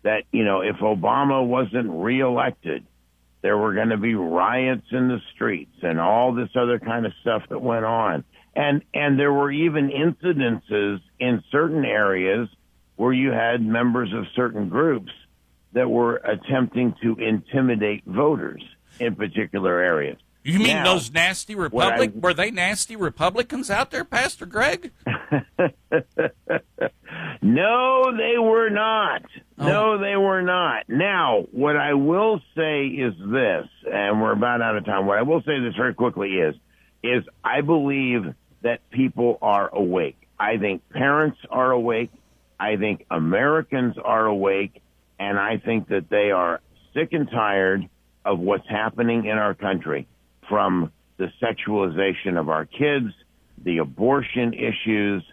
[0.02, 2.86] that you know if Obama wasn't reelected,
[3.42, 7.12] there were going to be riots in the streets and all this other kind of
[7.20, 8.24] stuff that went on.
[8.58, 12.48] And and there were even incidences in certain areas
[12.96, 15.12] where you had members of certain groups
[15.74, 18.60] that were attempting to intimidate voters
[18.98, 20.18] in particular areas.
[20.42, 22.10] You mean Now, those nasty Republic?
[22.16, 24.90] I- Were they nasty Republicans out there, Pastor Greg?
[27.40, 29.22] No, they were not.
[29.58, 29.66] Oh.
[29.66, 30.88] No, they were not.
[30.88, 35.06] Now, what I will say is this, and we're about out of time.
[35.06, 36.54] What I will say this very quickly is,
[37.02, 40.16] is I believe that people are awake.
[40.38, 42.10] I think parents are awake.
[42.60, 44.82] I think Americans are awake,
[45.18, 46.60] and I think that they are
[46.94, 47.88] sick and tired
[48.24, 50.06] of what's happening in our country,
[50.48, 53.12] from the sexualization of our kids,
[53.62, 55.24] the abortion issues,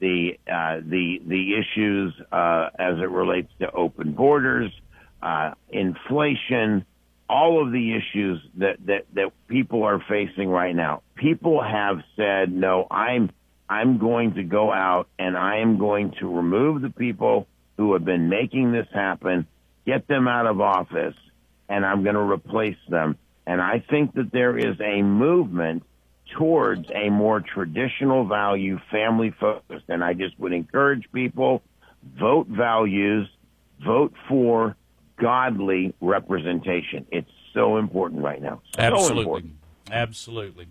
[0.00, 4.70] the uh, the the issues uh, as it relates to open borders,
[5.22, 6.84] uh, inflation,
[7.28, 11.02] all of the issues that, that that people are facing right now.
[11.14, 13.30] People have said, "No, I'm
[13.68, 18.04] I'm going to go out and I am going to remove the people who have
[18.04, 19.46] been making this happen,
[19.86, 21.16] get them out of office,
[21.68, 25.82] and I'm going to replace them." And I think that there is a movement
[26.38, 29.84] towards a more traditional value, family focused.
[29.88, 31.62] And I just would encourage people
[32.18, 33.28] vote values,
[33.84, 34.76] vote for
[35.20, 37.06] godly representation.
[37.10, 38.60] It's so important right now.
[38.74, 39.22] So Absolutely.
[39.22, 39.52] important.
[39.90, 40.66] Absolutely.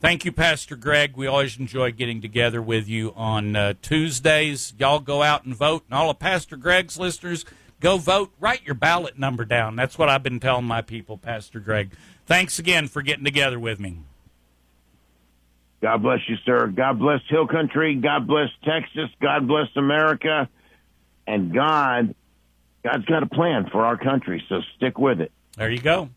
[0.00, 1.16] Thank you, Pastor Greg.
[1.16, 4.74] We always enjoy getting together with you on uh, Tuesdays.
[4.76, 7.44] Y'all go out and vote, and all of Pastor Greg's listeners,
[7.78, 8.32] go vote.
[8.40, 9.76] Write your ballot number down.
[9.76, 11.92] That's what I've been telling my people, Pastor Greg.
[12.26, 13.98] Thanks again for getting together with me.
[15.82, 16.68] God bless you, sir.
[16.68, 17.96] God bless Hill Country.
[17.96, 19.10] God bless Texas.
[19.20, 20.48] God bless America.
[21.26, 22.14] And God,
[22.84, 24.44] God's got a plan for our country.
[24.48, 25.32] So stick with it.
[25.56, 26.10] There you go.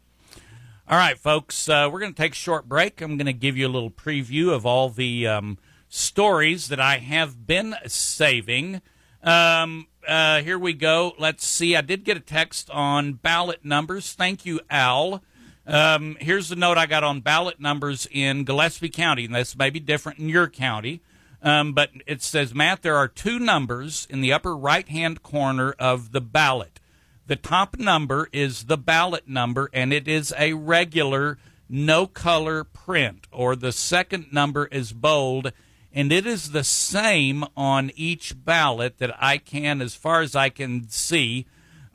[0.88, 3.02] All right, folks, uh, we're going to take a short break.
[3.02, 5.58] I'm going to give you a little preview of all the um,
[5.90, 8.82] stories that I have been saving.
[9.24, 11.14] Um, uh, here we go.
[11.18, 11.76] Let's see.
[11.76, 14.14] I did get a text on ballot numbers.
[14.14, 15.24] Thank you, Al.
[15.66, 19.72] Um, here's the note I got on ballot numbers in Gillespie County, and this may
[19.72, 21.02] be different in your county.
[21.46, 25.76] Um, but it says, Matt, there are two numbers in the upper right hand corner
[25.78, 26.80] of the ballot.
[27.28, 31.38] The top number is the ballot number, and it is a regular
[31.70, 35.52] no color print, or the second number is bold,
[35.94, 40.50] and it is the same on each ballot that I can, as far as I
[40.50, 41.46] can see.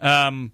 [0.01, 0.53] Um,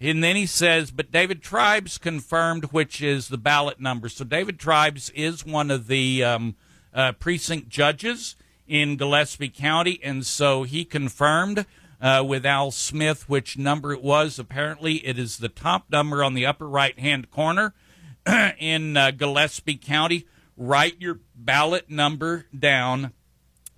[0.00, 4.08] and then he says, but David Tribes confirmed which is the ballot number.
[4.08, 6.56] So David Tribes is one of the um,
[6.94, 11.66] uh, precinct judges in Gillespie County, and so he confirmed
[12.00, 14.38] uh, with Al Smith which number it was.
[14.38, 17.74] Apparently, it is the top number on the upper right hand corner
[18.58, 20.26] in uh, Gillespie County.
[20.56, 23.12] Write your ballot number down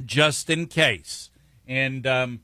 [0.04, 1.30] just in case.
[1.66, 2.40] And um,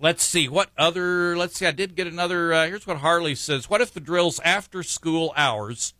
[0.00, 1.36] let's see what other.
[1.36, 1.66] Let's see.
[1.66, 2.52] I did get another.
[2.52, 3.70] Uh, here's what Harley says.
[3.70, 5.94] What if the drills after school hours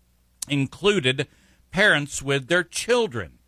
[0.48, 1.26] included
[1.70, 3.38] parents with their children?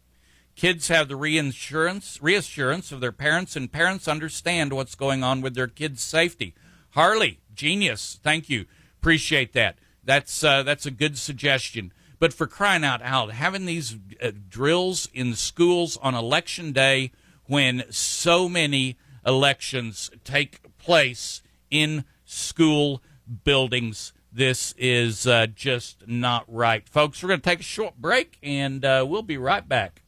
[0.57, 5.55] Kids have the reinsurance, reassurance of their parents, and parents understand what's going on with
[5.55, 6.55] their kids' safety.
[6.91, 8.21] Harley, genius.
[8.23, 8.67] Thank you.
[9.01, 9.77] Appreciate that.
[10.05, 11.93] That's uh, that's a good suggestion.
[12.21, 17.11] But for crying out loud, having these uh, drills in schools on election day
[17.47, 23.03] when so many elections take place in school
[23.45, 26.89] buildings, this is uh, just not right.
[26.89, 30.01] Folks, we're going to take a short break and uh, we'll be right back.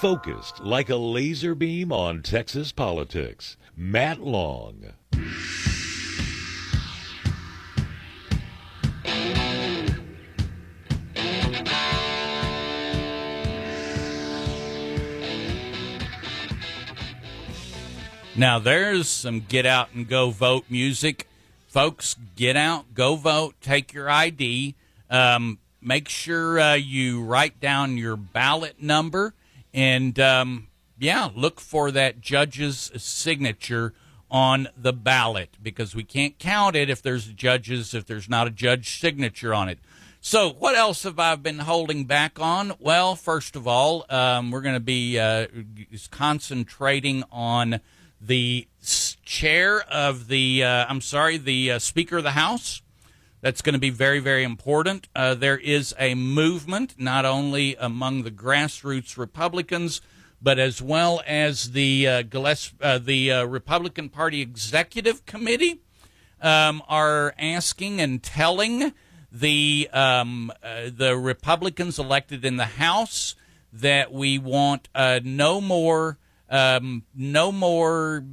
[0.00, 3.56] Focused like a laser beam on Texas politics.
[3.76, 4.92] Matt Long.
[18.36, 21.26] Now, there's some get out and go vote music.
[21.66, 24.76] Folks, get out, go vote, take your ID.
[25.10, 29.34] Um, make sure uh, you write down your ballot number.
[29.72, 33.94] And um, yeah, look for that judge's signature
[34.30, 38.50] on the ballot because we can't count it if there's judges, if there's not a
[38.50, 39.78] judge signature on it.
[40.20, 42.72] So, what else have I been holding back on?
[42.80, 45.46] Well, first of all, um, we're going to be uh,
[46.10, 47.80] concentrating on
[48.20, 48.66] the
[49.24, 52.82] chair of the, uh, I'm sorry, the uh, Speaker of the House.
[53.40, 55.08] That's going to be very, very important.
[55.14, 60.00] Uh, there is a movement, not only among the grassroots Republicans,
[60.42, 65.80] but as well as the uh, Gilles- uh, the uh, Republican Party Executive Committee
[66.40, 68.92] um, are asking and telling
[69.30, 73.34] the um, uh, the Republicans elected in the House
[73.72, 76.18] that we want uh, no more
[76.48, 78.24] um, no more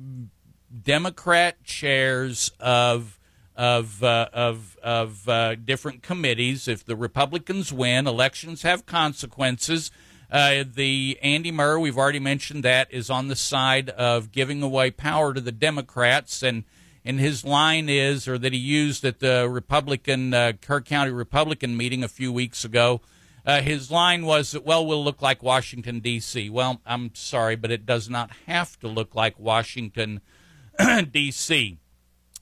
[0.84, 3.20] Democrat chairs of
[3.56, 6.68] of uh, of of uh, different committees.
[6.68, 9.92] If the Republicans win, elections have consequences.
[10.32, 14.92] Uh, the Andy Murr, we've already mentioned that, is on the side of giving away
[14.92, 16.64] power to the Democrats, and
[17.06, 21.78] and his line is, or that he used at the Republican uh, Kerr County Republican
[21.78, 23.02] meeting a few weeks ago.
[23.46, 26.50] Uh, his line was that, well, we'll look like Washington, D.C.
[26.50, 30.22] Well, I'm sorry, but it does not have to look like Washington,
[31.12, 31.78] D.C.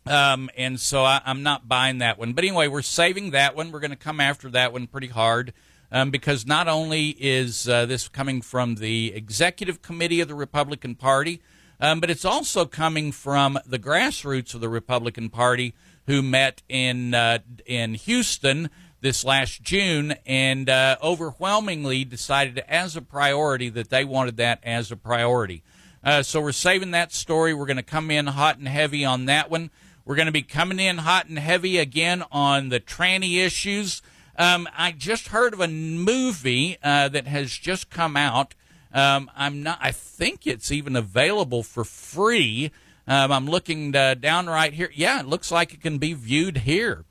[0.05, 2.33] Um, and so I, am not buying that one.
[2.33, 3.71] But anyway, we're saving that one.
[3.71, 5.53] We're going to come after that one pretty hard
[5.91, 10.95] um, because not only is uh, this coming from the executive committee of the Republican
[10.95, 11.41] Party,
[11.79, 15.73] um, but it's also coming from the grassroots of the Republican Party
[16.07, 18.69] who met in uh, in Houston
[19.01, 24.91] this last June and uh, overwhelmingly decided as a priority that they wanted that as
[24.91, 25.61] a priority.
[26.03, 27.53] Uh, so we're saving that story.
[27.53, 29.69] We're going to come in hot and heavy on that one.
[30.05, 34.01] We're going to be coming in hot and heavy again on the tranny issues.
[34.37, 38.53] Um, I just heard of a movie uh, that has just come out.
[38.93, 39.79] Um, I'm not.
[39.81, 42.71] I think it's even available for free.
[43.07, 44.89] Um, I'm looking uh, down right here.
[44.93, 47.05] Yeah, it looks like it can be viewed here.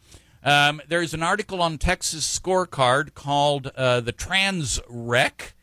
[0.45, 5.55] Um, there's an article on Texas Scorecard called uh, The Trans Wreck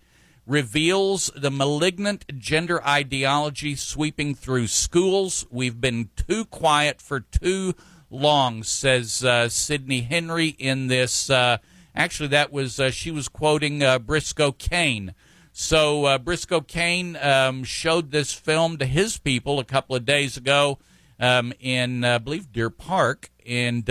[0.50, 5.46] Reveals the Malignant Gender Ideology Sweeping Through Schools.
[5.52, 7.76] We've been too quiet for too
[8.10, 11.30] long, says uh, Sydnie Henry in this.
[11.30, 11.60] Uh,
[11.96, 15.14] actually, that was, uh, she was quoting uh, Briscoe Cain.
[15.52, 20.36] So uh, Briscoe Cain um, showed this film to his people a couple of days
[20.36, 20.80] ago
[21.20, 23.30] um, in, I believe, Deer Park.
[23.46, 23.88] And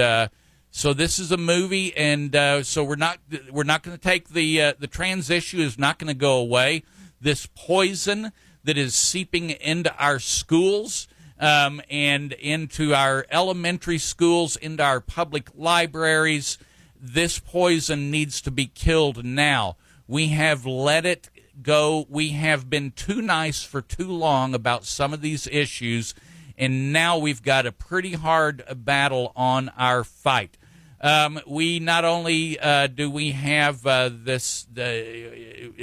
[0.79, 3.19] so this is a movie, and uh, so we're not
[3.51, 6.37] we're not going to take the uh, the trans issue is not going to go
[6.37, 6.85] away.
[7.21, 8.31] This poison
[8.63, 11.09] that is seeping into our schools
[11.41, 16.59] um, and into our elementary schools, into our public libraries.
[16.95, 19.79] This poison needs to be killed now.
[20.07, 21.29] We have let it
[21.61, 22.07] go.
[22.09, 26.15] We have been too nice for too long about some of these issues,
[26.57, 30.57] and now we've got a pretty hard battle on our fight.
[31.01, 35.75] Um, we not only uh, do we have uh, this, the,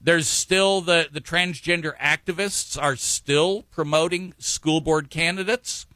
[0.00, 5.86] there's still the, the transgender activists are still promoting school board candidates.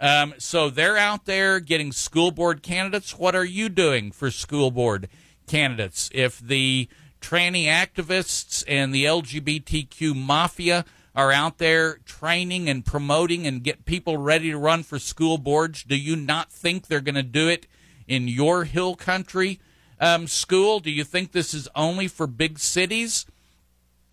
[0.00, 3.18] Um, so they're out there getting school board candidates.
[3.18, 5.08] What are you doing for school board
[5.46, 6.10] candidates?
[6.12, 6.88] If the
[7.20, 10.84] tranny activists and the LGBTQ mafia
[11.14, 15.84] are out there training and promoting and get people ready to run for school boards,
[15.84, 17.66] do you not think they're going to do it
[18.08, 19.60] in your hill country
[20.00, 20.80] um, school?
[20.80, 23.26] Do you think this is only for big cities?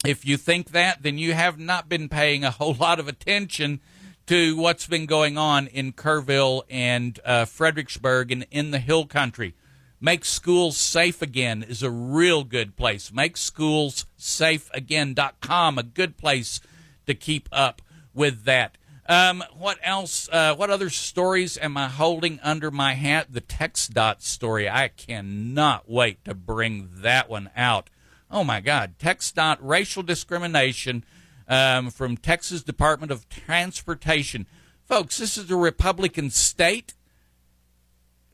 [0.06, 3.82] If you think that, then you have not been paying a whole lot of attention
[4.28, 9.56] to what's been going on in Kerrville and uh, Fredericksburg and in the hill country.
[10.00, 13.12] Make schools safe again is a real good place.
[13.12, 16.60] Make schools safe again.com, a good place
[17.06, 17.82] to keep up
[18.14, 18.78] with that.
[19.08, 20.30] Um, what else?
[20.32, 23.28] Uh, what other stories am I holding under my hat?
[23.32, 24.70] The TxDOT story.
[24.70, 27.90] I cannot wait to bring that one out.
[28.30, 28.94] Oh my God.
[29.00, 31.04] TxDOT racial discrimination
[31.48, 34.48] um, from Texas Department of Transportation.
[34.86, 36.94] Folks, this is a Republican state.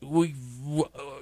[0.00, 0.34] We,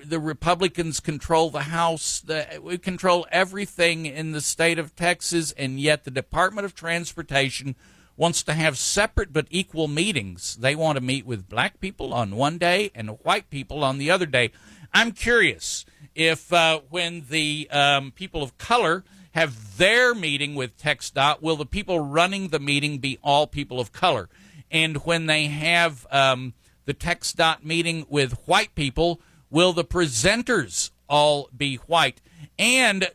[0.09, 2.21] the Republicans control the House.
[2.21, 7.77] The, we control everything in the state of Texas, and yet the Department of Transportation
[8.17, 10.57] wants to have separate but equal meetings.
[10.57, 14.11] They want to meet with black people on one day and white people on the
[14.11, 14.53] other day.
[14.95, 15.85] I'm curious
[16.15, 21.67] if uh, when the um, people of color have their meeting with TxDOT, will the
[21.67, 24.31] people running the meeting be all people of color?
[24.71, 26.55] And when they have um,
[26.87, 29.21] the TxDOT meeting with white people,
[29.51, 32.21] will the presenters all be white?
[32.59, 33.11] And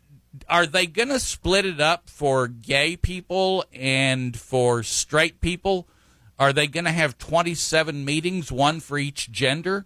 [0.47, 5.87] are they going to split it up for gay people and for straight people?
[6.39, 9.85] Are they going to have 27 meetings, one for each gender?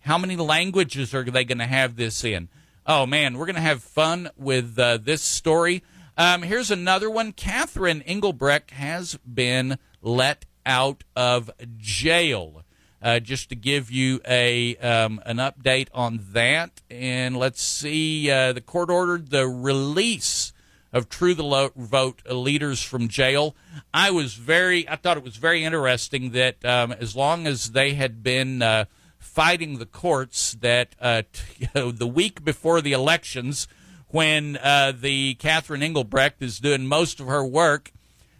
[0.00, 2.48] How many languages are they going to have this in?
[2.86, 5.82] Oh, man, we're going to have fun with uh, this story.
[6.18, 7.32] Um, here's another one.
[7.32, 12.63] Catherine Engelbrecht has been let out of jail.
[13.04, 16.80] Uh, just to give you a um, an update on that.
[16.90, 20.54] And let's see, uh, the court ordered the release
[20.90, 23.54] of True the Vote leaders from jail.
[23.92, 27.92] I was very, I thought it was very interesting that um, as long as they
[27.92, 28.84] had been uh,
[29.18, 33.66] fighting the courts, that uh, t- the week before the elections,
[34.08, 37.90] when uh, the Catherine Engelbrecht is doing most of her work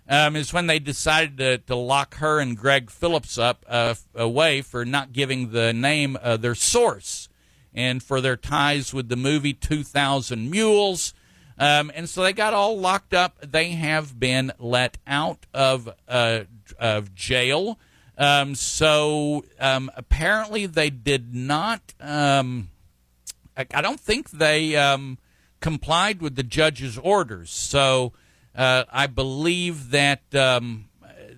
[0.09, 4.61] um, is when they decided to, to lock her and Greg Phillips up uh, away
[4.61, 7.29] for not giving the name uh, their source
[7.75, 11.15] and for their ties with the movie 2000 Mules.
[11.59, 13.41] Um, and so they got all locked up.
[13.41, 16.41] They have been let out of uh,
[16.79, 17.79] of jail.
[18.17, 21.95] Um, so um, apparently they did not.
[22.01, 22.71] Um,
[23.57, 25.19] I, don't think they um,
[25.61, 27.51] complied with the judge's orders.
[27.51, 28.13] So
[28.55, 30.87] uh, I believe that um,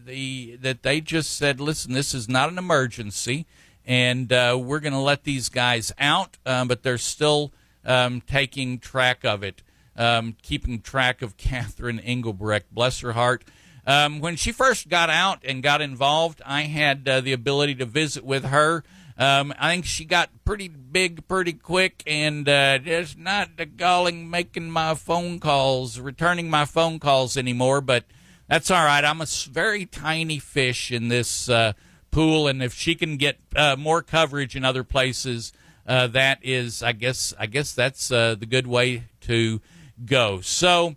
[0.04, 3.46] the that they just said, "Listen, this is not an emergency,
[3.84, 7.52] and uh, we're going to let these guys out." Um, but they're still
[7.84, 9.62] um, taking track of it,
[9.96, 12.72] um, keeping track of Catherine Engelbrecht.
[12.74, 13.44] Bless her heart.
[13.86, 17.86] Um, when she first got out and got involved, I had uh, the ability to
[17.86, 18.82] visit with her.
[19.18, 22.78] Um, I think she got pretty big pretty quick and uh,
[23.16, 27.80] not the galling making my phone calls, returning my phone calls anymore.
[27.80, 28.04] But
[28.46, 29.04] that's all right.
[29.04, 31.72] I'm a very tiny fish in this uh,
[32.10, 35.52] pool, and if she can get uh, more coverage in other places,
[35.86, 39.60] uh, that is, I guess, I guess that's uh, the good way to
[40.04, 40.40] go.
[40.40, 40.96] So.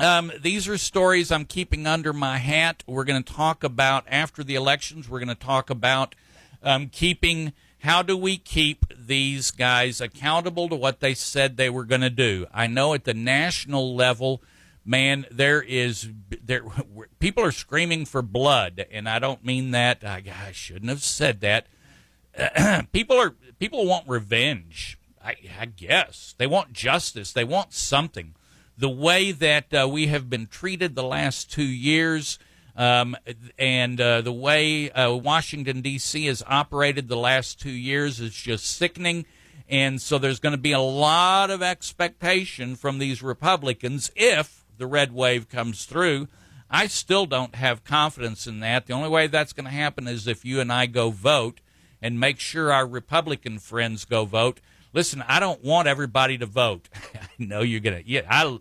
[0.00, 2.82] Um, these are stories I'm keeping under my hat.
[2.88, 5.08] We're going to talk about after the elections.
[5.08, 6.16] We're going to talk about
[6.62, 7.52] um, keeping
[7.82, 12.10] how do we keep these guys accountable to what they said they were going to
[12.10, 12.46] do?
[12.54, 14.40] I know at the national level,
[14.84, 16.08] man, there is
[16.42, 16.62] there
[17.18, 20.04] people are screaming for blood, and I don't mean that.
[20.04, 21.66] I, I shouldn't have said that.
[22.92, 24.98] people are people want revenge.
[25.24, 27.32] I, I, guess they want justice.
[27.32, 28.34] They want something.
[28.76, 32.40] The way that uh, we have been treated the last two years
[32.76, 33.16] um,
[33.58, 36.26] and uh, the way uh, Washington, D.C.
[36.26, 39.26] has operated the last two years is just sickening.
[39.68, 44.86] And so there's going to be a lot of expectation from these Republicans if the
[44.86, 46.28] red wave comes through.
[46.70, 48.86] I still don't have confidence in that.
[48.86, 51.60] The only way that's going to happen is if you and I go vote
[52.00, 54.60] and make sure our Republican friends go vote.
[54.92, 56.88] Listen, I don't want everybody to vote.
[57.14, 58.08] I know you're going to.
[58.08, 58.58] Yeah, I,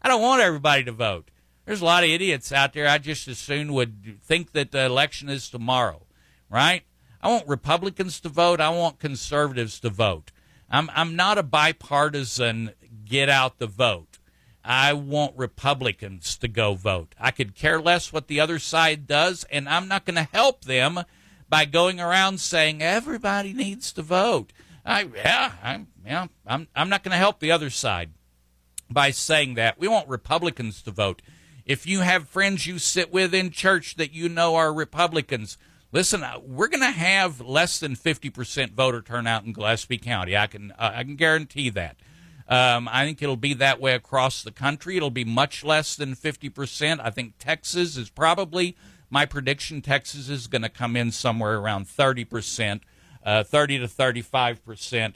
[0.00, 1.30] I don't want everybody to vote.
[1.66, 2.88] There's a lot of idiots out there.
[2.88, 6.06] I just as soon would think that the election is tomorrow,
[6.48, 6.84] right?
[7.20, 8.60] I want Republicans to vote.
[8.60, 10.30] I want conservatives to vote.
[10.70, 12.72] I'm I'm not a bipartisan
[13.04, 14.18] get out the vote.
[14.64, 17.14] I want Republicans to go vote.
[17.18, 20.64] I could care less what the other side does, and I'm not going to help
[20.64, 21.04] them
[21.48, 24.52] by going around saying everybody needs to vote.
[24.84, 28.10] I yeah, I'm yeah, I'm I'm not going to help the other side
[28.90, 29.78] by saying that.
[29.78, 31.22] We want Republicans to vote.
[31.66, 35.58] If you have friends you sit with in church that you know are Republicans,
[35.90, 40.36] listen, uh, we're going to have less than 50% voter turnout in Gillespie County.
[40.36, 41.96] I can uh, I can guarantee that.
[42.48, 44.96] Um, I think it'll be that way across the country.
[44.96, 47.00] It'll be much less than 50%.
[47.02, 48.76] I think Texas is probably
[49.10, 49.82] my prediction.
[49.82, 52.82] Texas is going to come in somewhere around 30%,
[53.24, 55.14] uh, 30 to 35%.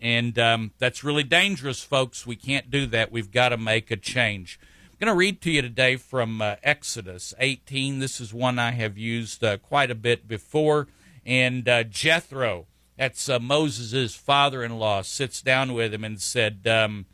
[0.00, 2.26] And um, that's really dangerous, folks.
[2.26, 3.12] We can't do that.
[3.12, 4.58] We've got to make a change
[5.00, 8.00] going to read to you today from uh, Exodus 18.
[8.00, 10.88] This is one I have used uh, quite a bit before.
[11.24, 12.66] And uh, Jethro,
[12.98, 17.06] that's uh, Moses' father in law, sits down with him and said, um,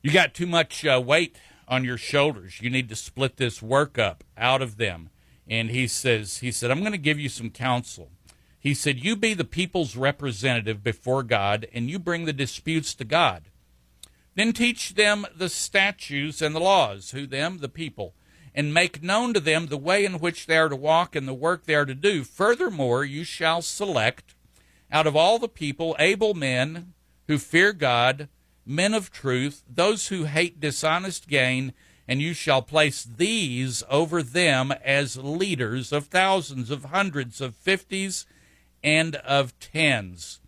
[0.00, 1.36] You got too much uh, weight
[1.68, 2.62] on your shoulders.
[2.62, 5.10] You need to split this work up out of them.
[5.46, 8.12] And he says, he said, I'm going to give you some counsel.
[8.58, 13.04] He said, You be the people's representative before God, and you bring the disputes to
[13.04, 13.50] God.
[14.40, 18.14] Then teach them the statutes and the laws, who them, the people,
[18.54, 21.34] and make known to them the way in which they are to walk and the
[21.34, 22.24] work they are to do.
[22.24, 24.34] Furthermore, you shall select
[24.90, 26.94] out of all the people able men
[27.28, 28.30] who fear God,
[28.64, 31.74] men of truth, those who hate dishonest gain,
[32.08, 38.24] and you shall place these over them as leaders of thousands, of hundreds, of fifties,
[38.82, 40.39] and of tens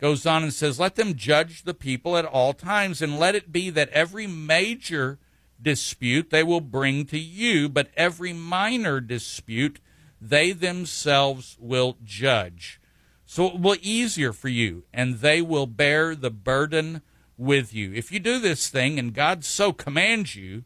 [0.00, 3.52] goes on and says, Let them judge the people at all times, and let it
[3.52, 5.18] be that every major
[5.60, 9.78] dispute they will bring to you, but every minor dispute
[10.20, 12.80] they themselves will judge.
[13.26, 17.02] So it will be easier for you, and they will bear the burden
[17.36, 17.92] with you.
[17.92, 20.64] If you do this thing, and God so commands you,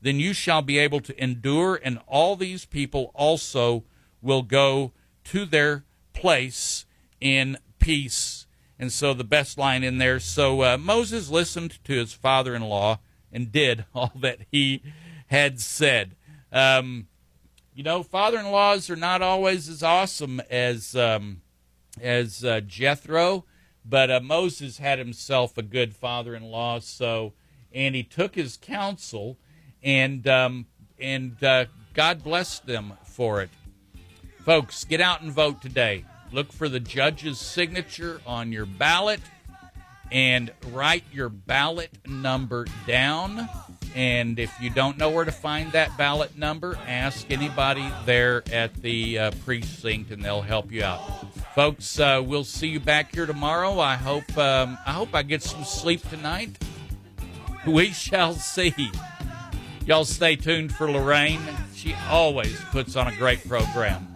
[0.00, 3.84] then you shall be able to endure, and all these people also
[4.20, 4.92] will go
[5.24, 6.84] to their place
[7.20, 8.33] in peace
[8.78, 12.62] and so the best line in there so uh, Moses listened to his father in
[12.62, 12.98] law
[13.32, 14.82] and did all that he
[15.26, 16.16] had said.
[16.52, 17.08] Um,
[17.74, 21.42] you know, father in laws are not always as awesome as, um,
[22.00, 23.44] as uh, Jethro,
[23.84, 27.32] but uh, Moses had himself a good father in law, so,
[27.72, 29.36] and he took his counsel.
[29.82, 30.66] And um,
[30.98, 33.50] and uh, God bless them for it.
[34.44, 36.04] Folks, get out and vote today.
[36.32, 39.20] Look for the judge's signature on your ballot
[40.10, 43.48] and write your ballot number down.
[43.94, 48.74] And if you don't know where to find that ballot number, ask anybody there at
[48.74, 51.00] the uh, precinct, and they'll help you out.
[51.54, 53.78] Folks, uh, we'll see you back here tomorrow.
[53.78, 56.50] I hope um, I hope I get some sleep tonight.
[57.66, 58.74] We shall see.
[59.86, 61.40] Y'all stay tuned for Lorraine.
[61.74, 64.13] She always puts on a great program.